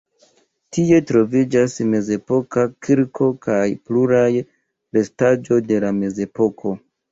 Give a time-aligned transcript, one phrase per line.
[0.77, 3.59] Tie troviĝas mezepoka kirko kaj
[3.91, 4.27] pluraj
[5.01, 6.77] restaĵo de la mezepoko.